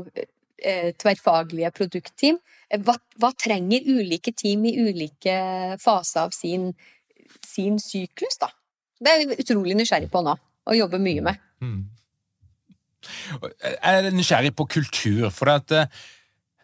[1.02, 2.40] tverrfaglige produktteam.
[2.70, 5.36] Eh, hva, hva, trenger ulike team i ulike
[5.82, 6.72] faser av sin,
[7.46, 8.50] sin syklus, da?
[9.00, 11.46] Det er jeg utrolig nysgjerrig på nå, og jobber mye med.
[11.62, 11.84] Mm.
[13.62, 16.04] Jeg er nysgjerrig på kultur, for at eh,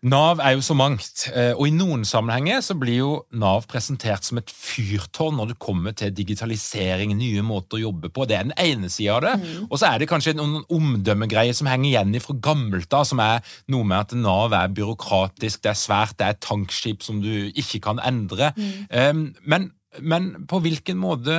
[0.02, 4.26] Nav er jo så mangt, eh, og i noen sammenhenger så blir jo Nav presentert
[4.26, 8.26] som et fyrtårn når det kommer til digitalisering, nye måter å jobbe på.
[8.26, 9.36] Det er den ene sida av det.
[9.44, 9.68] Mm.
[9.68, 13.46] Og så er det kanskje noen omdømmegreier som henger igjen fra gammelt av, som er
[13.70, 17.52] noe med at Nav er byråkratisk, det er svært, det er et tankskip som du
[17.52, 18.56] ikke kan endre.
[18.58, 19.22] Mm.
[19.46, 19.70] Men,
[20.02, 21.38] men på hvilken måte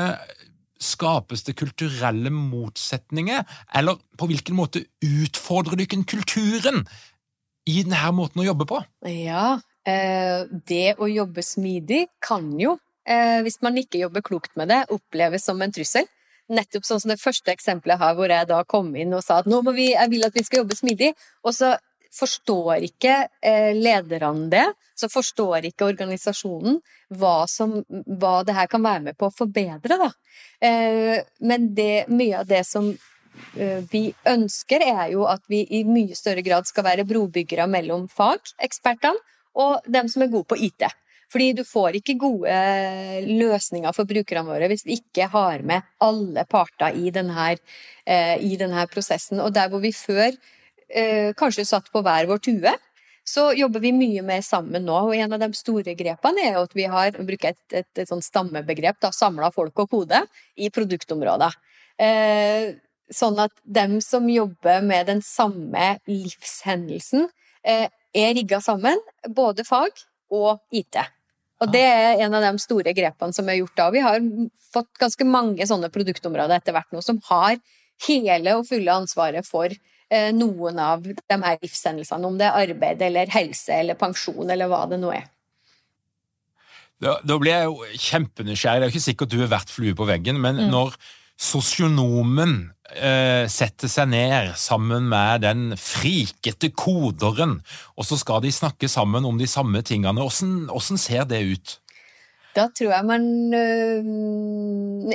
[0.82, 3.44] Skapes det kulturelle motsetninger,
[3.78, 6.80] eller på hvilken måte utfordrer du ikke kulturen
[7.68, 8.80] i denne måten å jobbe på?
[9.08, 14.68] Ja, eh, det å jobbe smidig kan jo, eh, hvis man ikke jobber klokt med
[14.68, 16.08] det, oppleves som en trussel.
[16.50, 19.46] Nettopp sånn som det første eksempelet her, hvor jeg da kom inn og sa at
[19.46, 21.12] nå må vi, jeg vil at vi skal jobbe smidig,
[21.46, 21.76] og så
[22.12, 24.66] forstår ikke eh, lederne det,
[24.98, 26.76] så forstår ikke organisasjonen
[27.16, 30.10] hva, som, hva det her kan være med på å forbedre, da.
[31.40, 32.92] Men det, mye av det som
[33.90, 39.20] vi ønsker, er jo at vi i mye større grad skal være brobyggere mellom fagekspertene
[39.60, 40.86] og dem som er gode på IT.
[41.32, 45.84] Fordi du får ikke gode eh, løsninger for brukerne våre hvis vi ikke har med
[46.04, 47.54] alle parter i denne,
[48.04, 49.40] eh, i denne prosessen.
[49.40, 50.32] Og der hvor vi før
[51.40, 52.72] kanskje satt på hver vår tue,
[53.24, 54.96] så jobber vi mye mer sammen nå.
[55.08, 58.14] Og en av de store grepene er jo at vi har brukt et, et, et
[58.26, 60.22] stammebegrep, samla folk og kode
[60.58, 61.54] i produktområder.
[62.02, 62.72] Eh,
[63.14, 67.28] sånn at dem som jobber med den samme livshendelsen,
[67.64, 69.92] eh, er rigga sammen, både fag
[70.32, 70.98] og IT.
[71.62, 73.86] Og det er en av de store grepene som er gjort da.
[73.94, 74.18] Vi har
[74.74, 77.60] fått ganske mange sånne produktområder etter hvert nå som har
[78.08, 83.04] hele og fulle ansvaret for eh, noen av de her livshendelsene, om det er arbeid
[83.06, 85.28] eller helse eller pensjon eller hva det nå er.
[87.02, 88.78] Da, da blir jeg jo kjempenysgjerrig.
[88.78, 90.68] Det er jo ikke sikkert du har vært flue på veggen, men mm.
[90.70, 90.98] når
[91.40, 97.60] sosionomen eh, setter seg ned sammen med den frikete koderen,
[97.96, 100.20] og så skal de snakke sammen om de samme tingene.
[100.20, 101.78] Hvordan, hvordan ser det ut?
[102.52, 103.22] Da tror jeg man
[103.56, 105.12] øh,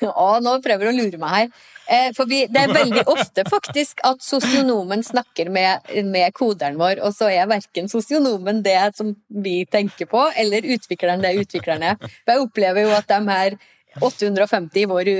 [0.10, 1.52] Å, nå prøver du å lure meg her.
[1.90, 7.02] Eh, for vi, det er veldig ofte faktisk at sosionomen snakker med, med, koderen vår,
[7.06, 11.98] og så er verken sosionomen det som vi tenker på, eller utvikleren det utvikleren er.
[12.00, 13.58] For jeg opplever jo at de her
[13.98, 15.10] 850 i vår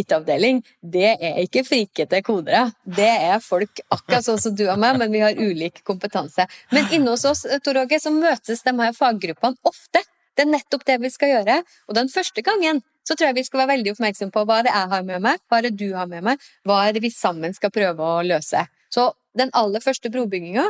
[0.00, 2.64] IT-avdeling, det er ikke frikete kodere.
[2.82, 6.48] Det er folk akkurat sånn som du og meg, men vi har ulik kompetanse.
[6.72, 10.02] Men inne hos oss Tor Åge, så møtes de her faggruppene ofte.
[10.36, 11.60] Det er nettopp det vi skal gjøre.
[11.88, 14.72] Og den første gangen så tror jeg vi skal være veldig oppmerksom på hva det
[14.72, 17.12] er jeg har med meg, hva det du har med meg, hva er det vi
[17.14, 18.64] sammen skal prøve å løse.
[18.92, 20.64] Så den aller første brobygginga,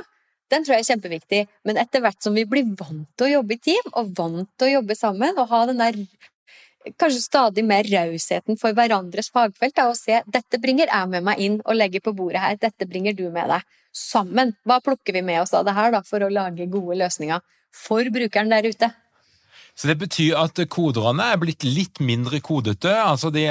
[0.52, 1.40] den tror jeg er kjempeviktig.
[1.66, 4.68] Men etter hvert som vi blir vant til å jobbe i team, og vant til
[4.68, 5.98] å jobbe sammen, og ha den der
[7.00, 11.58] kanskje stadig mer rausheten for hverandres fagfelt, og se dette bringer jeg med meg inn
[11.64, 13.66] og legger på bordet her, dette bringer du med deg.
[13.96, 14.52] Sammen.
[14.68, 17.40] Hva plukker vi med oss av det her da, for å lage gode løsninger
[17.72, 18.90] for brukeren der ute?
[19.76, 22.92] Så det betyr at koderne er blitt litt mindre kodete.
[22.96, 23.44] altså De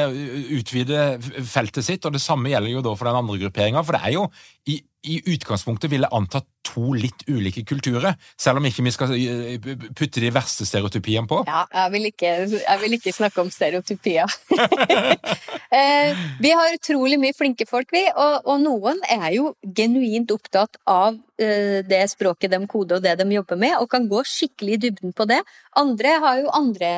[0.57, 3.83] utvider feltet sitt, og det samme gjelder jo da for den andre grupperinga.
[3.85, 4.23] For det er jo
[4.65, 9.13] i, i utgangspunktet vil jeg anta to litt ulike kulturer, selv om ikke vi skal
[9.15, 11.41] eh, putte de verste stereotypiene på.
[11.47, 14.39] Ja, jeg vil ikke, jeg vil ikke snakke om stereotypier.
[15.75, 20.77] Eh, vi har utrolig mye flinke folk, vi, og, og, noen er jo genuint opptatt
[20.87, 24.77] av uh, det språket de koder og det de jobber med, og kan gå skikkelig
[24.77, 25.41] i dybden på det.
[25.81, 26.93] Andre har jo andre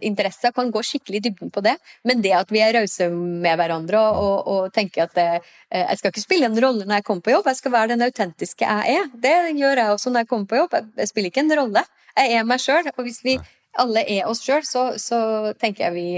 [0.00, 1.76] interesser, kan gå skikkelig i dybden på det.
[2.06, 5.26] Men det at vi er rause med hverandre og, og, tenker at det,
[5.72, 8.06] jeg skal ikke spille en rolle når jeg kommer på jobb, jeg skal være den
[8.06, 9.12] autentiske jeg er.
[9.26, 10.80] Det gjør jeg også når jeg kommer på jobb.
[10.96, 11.84] Jeg spiller ikke en rolle.
[12.16, 12.90] Jeg er meg sjøl.
[12.96, 13.36] Og hvis vi
[13.80, 15.20] alle er oss sjøl, så, så,
[15.60, 16.08] tenker jeg vi,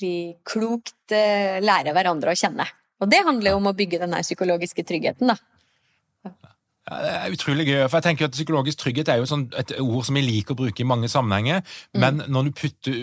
[0.00, 0.12] vi
[0.48, 2.66] klokt eh, lærer hverandre å kjenne.
[3.02, 5.36] Og det handler jo om å bygge den psykologiske tryggheten, da.
[6.86, 7.80] Ja, det er utrolig gøy.
[7.88, 10.58] for jeg tenker at Psykologisk trygghet er jo sånn et ord som jeg liker å
[10.60, 11.64] bruke i mange sammenhenger.
[11.96, 11.98] Mm.
[12.04, 13.00] Men når du putter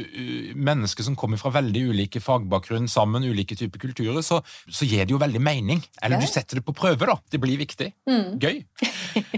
[0.56, 4.40] mennesker som kommer fra veldig ulike fagbakgrunn sammen, ulike typer kulturer, så,
[4.72, 5.84] så gir det jo veldig mening.
[6.00, 7.18] Eller du setter det på prøve, da.
[7.28, 7.92] Det blir viktig.
[8.10, 8.40] Mm.
[8.44, 8.64] Gøy.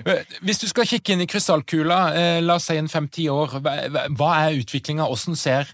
[0.05, 3.57] Eh, hvis du skal kikke inn i krystallkula, eh, la oss si en fem-ti år,
[3.59, 5.07] hva er utviklinga?
[5.09, 5.71] Hvordan ser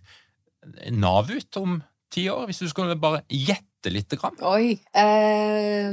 [0.95, 1.75] Nav ut om
[2.13, 2.47] ti år?
[2.47, 4.37] Hvis du skulle bare gjette bitte lite grann?
[4.41, 4.77] Oi.
[4.93, 5.91] Eh,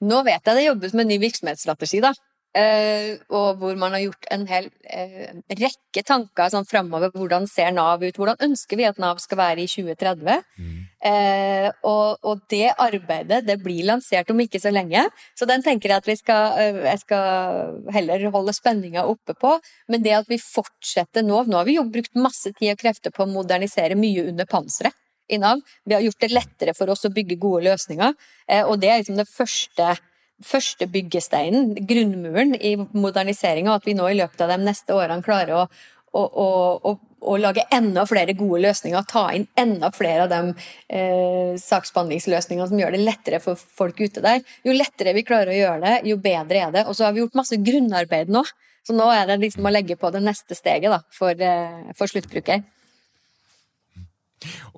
[0.00, 2.12] nå vet jeg det jobbes med ny virksomhetsstrategi, da.
[2.52, 7.08] Eh, og hvor man har gjort en hel eh, rekke tanker sånn framover.
[7.14, 8.18] Hvordan ser Nav ut?
[8.18, 10.42] Hvordan ønsker vi at Nav skal være i 2030?
[10.60, 10.82] Mm.
[11.00, 15.06] Eh, og, og, det arbeidet det blir lansert om ikke så lenge.
[15.38, 19.56] Så den tenker jeg at vi skal, eh, jeg skal heller holde spenninga oppe på.
[19.88, 23.14] Men det at vi fortsetter nå Nå har vi jo brukt masse tid og krefter
[23.14, 24.92] på å modernisere mye under panseret
[25.32, 25.62] i Nav.
[25.84, 28.16] Vi har gjort det lettere for oss å bygge gode løsninger,
[28.48, 29.94] eh, og det er liksom det første,
[30.44, 35.62] første byggesteinen, grunnmuren i moderniseringa, at vi nå i løpet av de neste årene klarer
[35.62, 35.66] å,
[36.12, 36.24] å,
[36.90, 40.40] å, å lage enda flere gode løsninger, ta inn enda flere av de
[40.88, 44.42] eh, saksbehandlingsløsningene som gjør det lettere for folk ute der.
[44.66, 46.84] Jo lettere vi klarer å gjøre det, jo bedre er det.
[46.88, 48.44] Og så har vi gjort masse grunnarbeid nå.
[48.82, 52.10] Så nå er det liksom å legge på det neste steget da, for, eh, for
[52.10, 52.64] sluttbruker.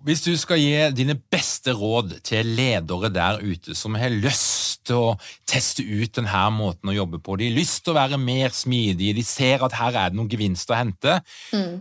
[0.05, 5.00] Hvis du skal gi dine beste råd til ledere der ute som har lyst til
[5.00, 5.14] å
[5.48, 9.16] teste ut denne måten å jobbe på, de har lyst til å være mer smidige,
[9.16, 11.18] de ser at her er det noen gevinst å hente,
[11.57, 11.74] mm.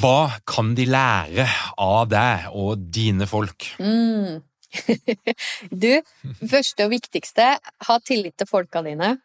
[0.00, 1.48] hva kan de lære
[1.82, 3.72] av deg og dine folk?
[3.82, 4.42] Mm.
[5.84, 5.92] du,
[6.50, 7.54] første og viktigste,
[7.88, 9.16] ha tillit til folka dine.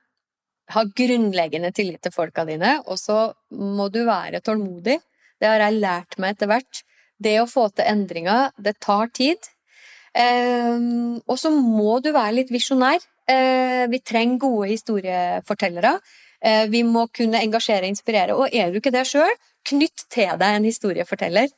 [0.73, 4.99] Ha grunnleggende tillit til folka dine, og så må du være tålmodig.
[5.39, 6.83] Det har jeg lært meg etter hvert.
[7.19, 9.49] Det å få til endringer, det tar tid.
[10.15, 13.03] Um, og så må du være litt visjonær.
[13.29, 15.97] Uh, vi trenger gode historiefortellere.
[16.39, 18.37] Uh, vi må kunne engasjere og inspirere.
[18.39, 19.35] Og er du ikke det sjøl,
[19.69, 21.51] knytt til deg en historieforteller.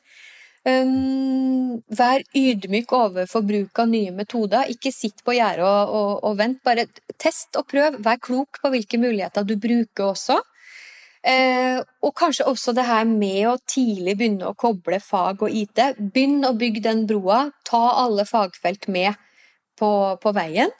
[0.62, 4.68] Um, vær ydmyk overfor bruk av nye metoder.
[4.70, 6.60] Ikke sitt på gjerdet og, og, og, vent.
[6.66, 6.86] Bare
[7.18, 7.98] test og prøv.
[8.04, 10.38] Vær klok på hvilke muligheter du bruker også.
[11.22, 15.78] Eh, og kanskje også det her med å tidlig begynne å koble fag og IT.
[15.98, 17.44] Begynn å bygge den broa.
[17.68, 19.14] Ta alle fagfelt med
[19.78, 19.90] på,
[20.22, 20.72] på veien.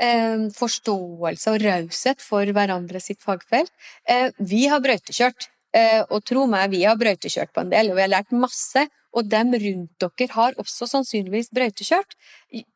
[0.00, 3.70] Eh, forståelse og raushet for hverandre sitt fagfelt.
[4.08, 8.00] Eh, vi har brøytekjørt, eh, og tro meg, vi har brøytekjørt på en del, og
[8.00, 8.88] vi har lært masse.
[9.10, 12.14] Og dem rundt dere har også sannsynligvis brøytekjørt.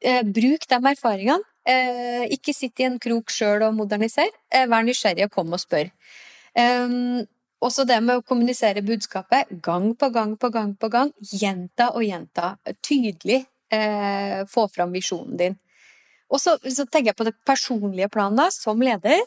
[0.02, 1.42] Eh, bruk de erfaringene.
[1.64, 4.28] Eh, ikke sitt i en krok sjøl og moderniser.
[4.52, 5.90] vær nysgjerrig og kom og spør.
[6.54, 7.24] Um,
[7.64, 11.12] også det med å kommunisere budskapet gang på gang på gang på gang.
[11.24, 12.56] Gjenta og gjenta.
[12.84, 15.56] Tydelig eh, få fram visjonen din.
[16.32, 19.22] Og så, tenker jeg på det personlige planet, som leder.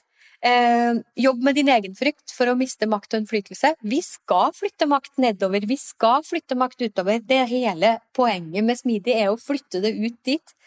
[0.46, 3.74] Eh, jobb med din egen frykt for å miste makt og innflytelse.
[3.82, 7.24] Vi skal flytte makt nedover, vi skal flytte makt utover.
[7.26, 10.58] Det hele poenget med smidig er å flytte det ut dit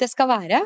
[0.00, 0.64] det skal være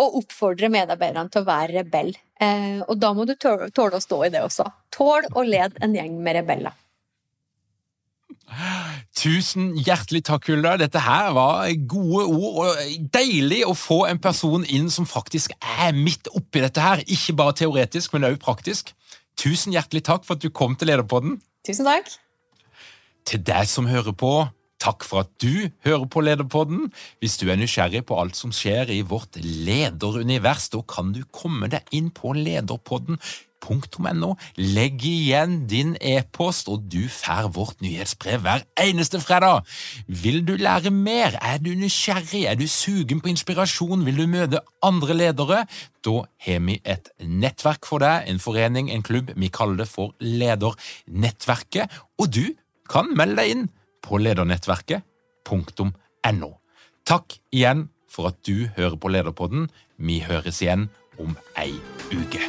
[0.00, 2.14] og oppfordre medarbeiderne til å være rebell.
[2.42, 4.66] Eh, og da må du tåle, å stå i det også.
[4.94, 6.74] Tål å lede en gjeng med rebeller.
[9.14, 10.74] Tusen hjertelig takk, Hulda.
[10.82, 15.94] Dette her var gode ord, og deilig å få en person inn som faktisk er
[15.96, 17.04] midt oppi dette her.
[17.06, 18.92] Ikke bare teoretisk, men også praktisk.
[19.40, 21.38] Tusen hjertelig takk for at du kom til Lederpodden.
[21.66, 22.10] Tusen takk.
[23.24, 24.34] Til deg som hører på,
[24.84, 26.90] takk for at du hører på Lederpodden.
[27.22, 31.70] Hvis du er nysgjerrig på alt som skjer i vårt lederunivers, da kan du komme
[31.72, 34.30] deg inn på lederpodden.no.
[34.60, 39.64] Legg igjen din e-post, og du får vårt nyhetsbrev hver eneste fredag.
[40.06, 41.38] Vil du lære mer?
[41.40, 42.44] Er du nysgjerrig?
[42.50, 44.04] Er du sugen på inspirasjon?
[44.04, 45.62] Vil du møte andre ledere?
[46.04, 49.32] Da har vi et nettverk for deg, en forening, en klubb.
[49.32, 51.88] Vi kaller det for Ledernettverket,
[52.20, 52.44] og du
[52.90, 53.64] kan melde deg inn
[54.04, 56.50] på ledernettverket.no.
[57.04, 59.68] Takk igjen for at du hører på Lederpodden.
[59.96, 60.88] Vi høres igjen
[61.20, 61.74] om ei
[62.12, 62.40] uke.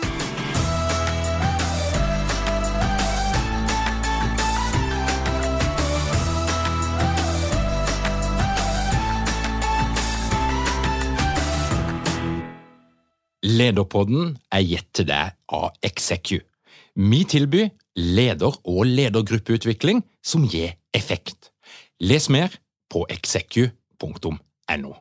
[13.46, 16.40] Lederpodden er gitt til deg av Execu.
[16.96, 21.52] Vi tilbyr leder- og ledergruppeutvikling som gir effekt.
[22.00, 22.50] Les mer
[22.90, 24.96] på execu.no.